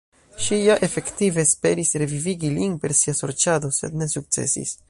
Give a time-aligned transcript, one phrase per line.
[0.45, 4.79] Ŝi ja efektive esperis revivigi lin per sia sorĉado, sed ne sukcesis.